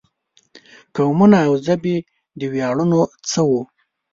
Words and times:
قومونه 0.95 1.37
او 1.47 1.53
ژبې 1.65 1.95
د 2.39 2.41
ویاړونو 2.53 2.99
څه 3.29 3.41
وو. 3.49 3.61